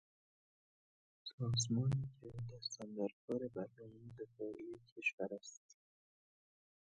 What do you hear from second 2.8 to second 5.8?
اندر کار برنامهی دفاعی کشور است